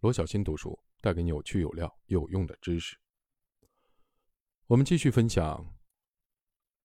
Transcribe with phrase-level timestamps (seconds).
[0.00, 2.96] 罗小新读书带给你有趣、有料、有用的知识。
[4.68, 5.76] 我们继续分享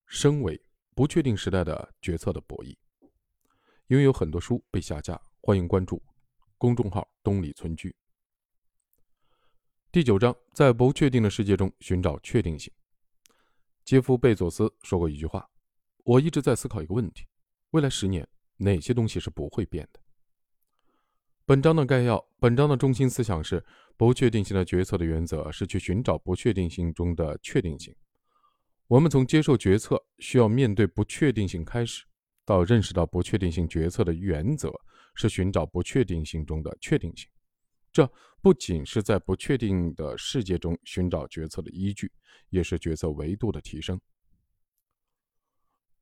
[0.08, 0.60] 身为
[0.96, 2.76] 不确定时代的决策的博弈。
[3.86, 6.02] 因为有很多书被下架，欢迎关注
[6.58, 7.96] 公众号“东里村居”。
[9.92, 12.74] 第九章，在不确定的世界中寻找确定性。
[13.86, 15.48] 杰夫·贝佐斯说过一句话
[16.04, 17.28] ：“我一直在思考一个问题，
[17.72, 18.28] 未来十年
[18.58, 20.02] 哪些东西是不会变的。”
[21.46, 23.62] 本章的概要，本章的中心思想是：
[23.98, 27.94] 不确定性的决策的原则是去寻找不确定性中的确定性。
[28.88, 32.06] 我们从接受决策需要面对不确定性开始，
[32.46, 34.72] 到认识到不确定性决策的原则
[35.16, 37.30] 是寻找不确定性中的确定性。
[37.92, 38.10] 这
[38.42, 42.10] 不仅是在不确定的世界中寻找决策的依据，
[42.52, 44.00] 也是决策维度的提升。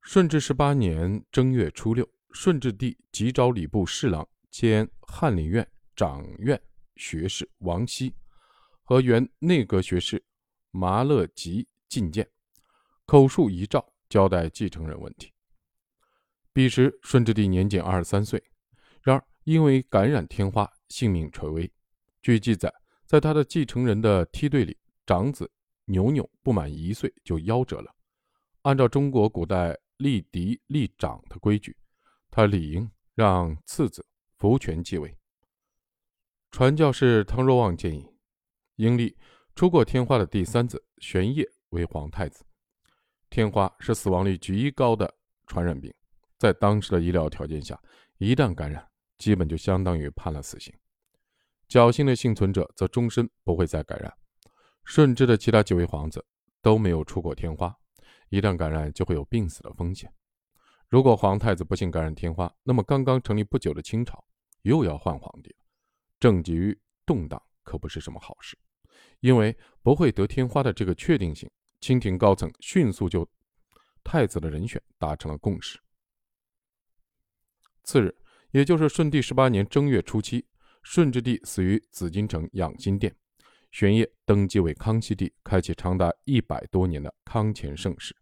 [0.04, 4.27] 顺治十八年正月初六，顺治帝急召礼部侍郎。
[4.52, 5.66] 兼翰林院
[5.96, 6.62] 长院
[6.98, 8.14] 学士王熙
[8.84, 10.21] 和原内阁学士
[10.71, 12.30] 麻勒吉觐见，
[13.05, 15.34] 口述遗诏交代继承人问题。
[16.52, 18.44] 彼时顺治帝年仅二十三岁，
[19.02, 21.72] 然而因为感染天花，性命垂危。
[22.22, 22.72] 据记载，
[23.05, 25.49] 在他的继承人的梯队里，长子
[25.85, 27.96] 牛牛不满一岁就夭折了。
[28.63, 31.76] 按照中国古代立嫡立长的规矩，
[32.29, 34.05] 他理应让次子。
[34.42, 35.16] 福全继位。
[36.50, 38.12] 传教士汤若望建议，
[38.78, 39.16] 应立
[39.54, 42.44] 出过天花的第三子玄烨为皇太子。
[43.30, 45.14] 天花是死亡率极高的
[45.46, 45.94] 传染病，
[46.40, 47.80] 在当时的医疗条件下，
[48.18, 50.74] 一旦感染，基本就相当于判了死刑。
[51.70, 54.12] 侥幸的幸存者则终身不会再感染。
[54.86, 56.26] 顺治的其他几位皇子
[56.64, 57.78] 都没有出过天花，
[58.30, 60.12] 一旦感染就会有病死的风险。
[60.90, 64.25] 如果皇太子不幸感染天花，那么刚刚成立不久的清朝。
[64.63, 65.66] 又要换皇帝了，
[66.19, 68.57] 政局动荡可不是什么好事。
[69.19, 73.28] 因为不会得天花的这个确定性，清廷高层迅速就
[74.03, 75.79] 太子的人选达成了共识。
[77.83, 78.16] 次日，
[78.51, 80.45] 也就是顺帝十八年正月初七，
[80.83, 83.16] 顺治帝死于紫禁城养心殿，
[83.71, 88.16] 玄烨登基为康熙帝，开启长达一百多年的康乾盛世。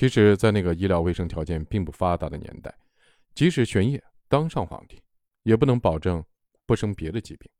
[0.00, 2.74] 其实，在那个医疗卫生条件并不发达的年代，
[3.34, 4.98] 即使玄烨当上皇帝，
[5.42, 6.24] 也不能保证
[6.64, 7.50] 不生别的疾病。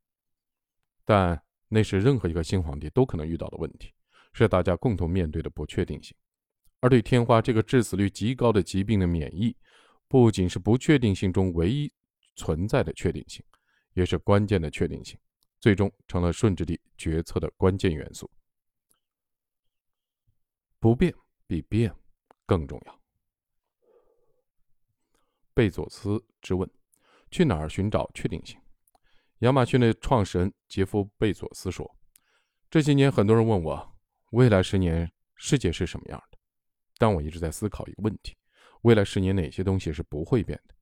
[1.05, 3.93] 但那是任何一个新皇帝都可能遇到的问题，
[4.33, 6.17] 是大家共同面对的不确定性。
[6.81, 9.55] 而对天花这个致死率极高的疾病的免疫，
[10.09, 11.93] 不仅是不确定性中唯一
[12.37, 13.45] 存在的确定性，
[13.93, 15.19] 也是关键的确定性，
[15.61, 18.31] 最终成了顺治帝决策的关键元素。
[20.79, 21.15] 不变
[21.47, 21.95] 必变。
[22.51, 23.01] 更重要。
[25.55, 26.69] 贝佐斯之问：
[27.31, 28.59] 去哪儿寻找确定性？
[29.39, 31.97] 亚马逊的创始人杰夫·贝佐斯说
[32.69, 33.97] ：“这些年，很多人问我，
[34.33, 36.39] 未来十年世界是什么样的？
[36.99, 38.37] 但我一直在思考一个问题：
[38.83, 40.75] 未来十年哪些东西是不会变的？”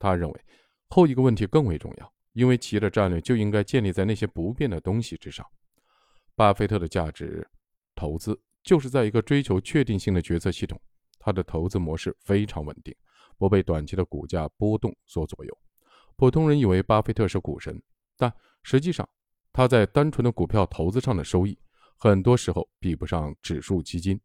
[0.00, 0.44] 他认为，
[0.88, 5.46] 后一个问题更为重要，因为企业的战略就应该建立在那些不变的东西之上。
[6.34, 7.46] 巴菲特的价值
[7.94, 10.80] 投资就是在一个追求确定性的决策系统。
[11.24, 12.92] 他的投资模式非常稳定，
[13.38, 15.58] 不被短期的股价波动所左右。
[16.16, 17.80] 普通人以为巴菲特是股神，
[18.18, 18.32] 但
[18.64, 19.08] 实际上
[19.52, 21.56] 他在单纯的股票投资上的收益，
[21.96, 24.20] 很多时候比不上指数基金。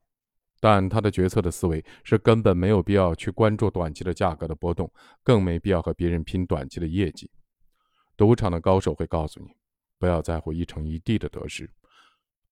[0.59, 4.91] 但他的决策的思维是根本没有必要去关注短期的价格的波动，
[5.21, 7.29] 更没必要和别人拼短期的业绩。
[8.15, 9.51] 赌场的高手会告诉你，
[9.99, 11.69] 不要在乎一成一地的得失，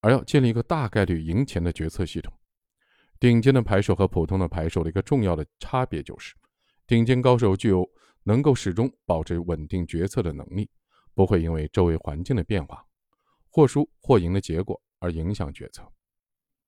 [0.01, 2.31] 而要建立一个大概率赢钱的决策系统。
[3.19, 6.35] 顶尖的牌手和普通的牌手的一个重要的差别就是，
[6.85, 7.89] 顶尖高手具有
[8.23, 10.69] 能够始终保持稳定决策的能力，
[11.13, 12.85] 不会因为周围环境的变化、
[13.49, 15.89] 或输或赢的结果而影响决策。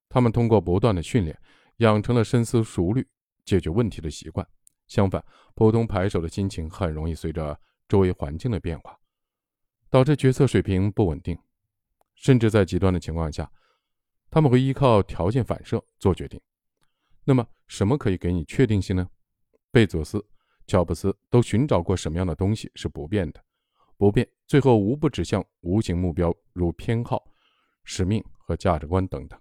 [0.08, 1.38] 他们通过不断的训练，
[1.78, 3.06] 养成了深思熟虑
[3.44, 4.48] 解决问题的习惯。
[4.88, 7.60] 相反，普通牌手的心情很容易随着
[7.90, 8.98] 周围环境的变化，
[9.90, 11.38] 导致决策水平不稳定，
[12.16, 13.52] 甚至在极端的情况下。
[14.38, 16.40] 他们会依靠条件反射做决定。
[17.24, 19.10] 那么，什么可以给你确定性呢？
[19.72, 20.24] 贝佐斯、
[20.68, 23.44] 乔布斯都寻找过什么样的东西是不变的？
[23.98, 27.24] 不变，最后无不指向无形目标，如偏好、
[27.84, 29.40] 使命和价值观等等。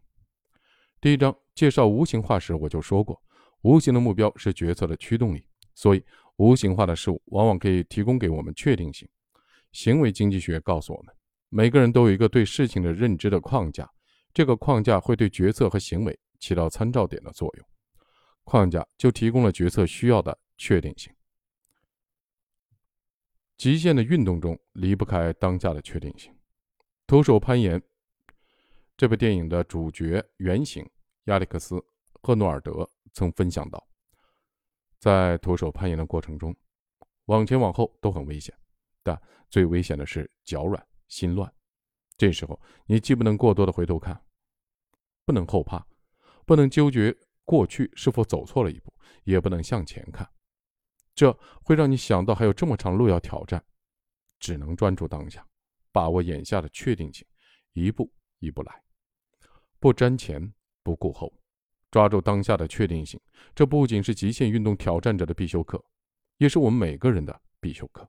[0.99, 3.23] 第一章介绍无形化时，我就说过，
[3.65, 6.03] 无形的目标是决策的驱动力，所以
[6.37, 9.07] 无形化的事物往往可以提供给我们确定性。
[9.73, 11.15] 行为经济学告诉我们，
[11.51, 13.87] 每个人都有一个对事情的认知的框架。
[14.37, 17.67] 这个框架会对决策和行为起到参照点的作用，
[18.45, 21.11] 框架就提供了决策需要的确定性。
[23.57, 26.31] 极限的运动中离不开当下的确定性。
[27.07, 27.83] 徒手攀岩
[28.95, 30.87] 这部电影的主角原型
[31.25, 31.77] 亚历克斯·
[32.21, 33.89] 赫诺尔德曾分享到，
[34.99, 36.55] 在徒手攀岩的过程中，
[37.25, 38.55] 往前往后都很危险，
[39.03, 39.19] 但
[39.49, 41.51] 最危险的是脚软心乱。
[42.19, 44.23] 这时候，你既不能过多的回头看，
[45.27, 45.85] 不能后怕，
[46.47, 47.15] 不能纠结
[47.45, 48.95] 过去是否走错了一步，
[49.25, 50.27] 也不能向前看。
[51.15, 53.63] 这会让你想到还有这么长路要挑战，
[54.39, 55.45] 只能专注当下，
[55.91, 57.27] 把握眼下的确定性，
[57.73, 58.83] 一步一步来，
[59.81, 61.33] 不瞻前不顾后，
[61.91, 63.21] 抓住当下的确定性。
[63.53, 65.85] 这不仅是极限运动挑战者的必修课，
[66.37, 68.09] 也是我们每个人的必修课。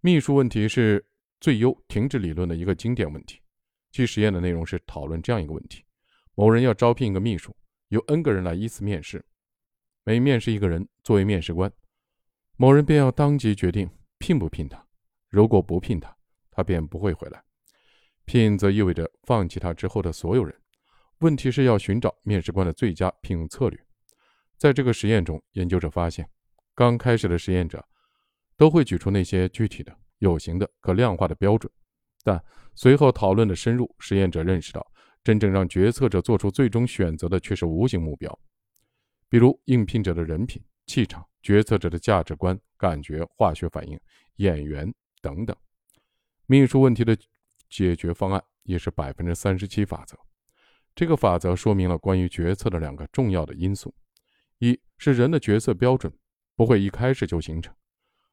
[0.00, 1.06] 秘书问题是
[1.38, 3.40] 最优停止理论的一个经典问题。
[3.90, 5.84] 其实验的内容是讨论这样一个问题：
[6.34, 7.54] 某人要招聘一个秘书，
[7.88, 9.24] 由 N 个人来依次面试。
[10.04, 11.70] 每面试一个人作为面试官，
[12.56, 14.82] 某人便要当即决定聘不聘他。
[15.28, 16.16] 如果不聘他，
[16.50, 17.38] 他便不会回来；
[18.24, 20.54] 聘则意味着放弃他之后的所有人。
[21.18, 23.78] 问题是要寻找面试官的最佳聘用策略。
[24.56, 26.28] 在这个实验中，研究者发现，
[26.74, 27.84] 刚开始的实验者
[28.56, 31.70] 都会举出那些具体的、有形的、可量化的标准，
[32.28, 32.44] 但
[32.74, 34.86] 随后讨论的深入，实验者认识到，
[35.24, 38.38] 真正让决策者做出最终选择的却是无形目标。
[39.30, 43.98] 比如应聘者的人品、气场，决策者的价值观、感觉、化学反应、
[44.36, 44.92] 眼缘
[45.22, 45.56] 等等。
[46.44, 47.16] 秘书问题的
[47.70, 50.14] 解决方案也是百分之三十七法则。
[50.94, 53.94] 这个法则说明了关于决策的两个重要的因素：
[54.58, 56.12] 一是人的决策标准
[56.54, 57.74] 不会一开始就形成，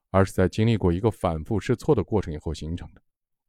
[0.09, 3.01] 而是在经历过一个反复试错的过程以后形成的。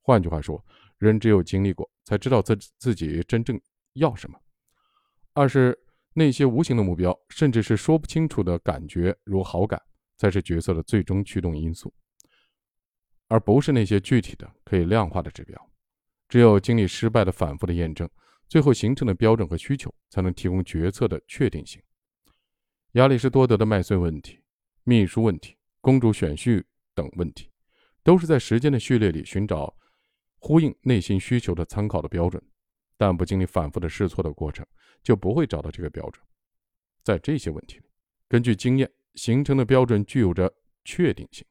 [0.06, 0.64] 换句话说，
[0.98, 3.60] 人只有经历过，才知道自自己真正
[3.94, 4.38] 要什么。
[5.34, 5.76] 二是。
[6.18, 9.78] 那些无形的目标，甚至是说不清楚的感觉，如好感，
[10.16, 11.92] 才是角色的最终驱动因素，
[13.28, 15.70] 而不是那些具体的可以量化的指标。
[16.26, 18.08] 只有经历失败的反复的验证，
[18.48, 21.82] 最后形成的标准和需求，才能提供决策的确定性。
[22.92, 24.40] 亚里士多德的麦穗问题、
[24.84, 26.64] 秘书问题、公主选婿
[26.94, 27.50] 等问题，
[28.02, 29.76] 都是在时间的序列里寻找
[30.46, 32.40] 呼应内心需求的参考的标准。
[32.96, 34.64] 但不经历反复的试错的过程，
[35.02, 36.24] 就不会找到这个标准。
[37.02, 37.84] 在这些问题里，
[38.28, 40.54] 根据经验形成的标准具有着
[40.84, 41.44] 确定性。